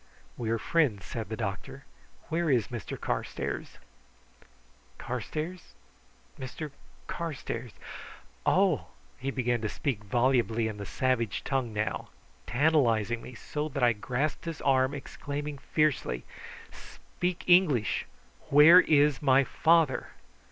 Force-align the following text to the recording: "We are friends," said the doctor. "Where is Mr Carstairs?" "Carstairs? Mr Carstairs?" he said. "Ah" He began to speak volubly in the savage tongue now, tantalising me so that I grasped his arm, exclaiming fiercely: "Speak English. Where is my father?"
"We 0.35 0.49
are 0.49 0.57
friends," 0.57 1.05
said 1.05 1.29
the 1.29 1.37
doctor. 1.37 1.85
"Where 2.29 2.49
is 2.49 2.69
Mr 2.69 2.99
Carstairs?" 2.99 3.77
"Carstairs? 4.97 5.75
Mr 6.39 6.71
Carstairs?" 7.05 7.65
he 7.65 7.69
said. 7.69 7.79
"Ah" 8.47 8.85
He 9.19 9.29
began 9.29 9.61
to 9.61 9.69
speak 9.69 10.03
volubly 10.03 10.67
in 10.67 10.77
the 10.77 10.87
savage 10.87 11.43
tongue 11.43 11.71
now, 11.71 12.09
tantalising 12.47 13.21
me 13.21 13.35
so 13.35 13.69
that 13.69 13.83
I 13.83 13.93
grasped 13.93 14.45
his 14.45 14.59
arm, 14.61 14.95
exclaiming 14.95 15.59
fiercely: 15.59 16.23
"Speak 16.71 17.43
English. 17.45 18.07
Where 18.49 18.79
is 18.81 19.21
my 19.21 19.43
father?" 19.43 20.07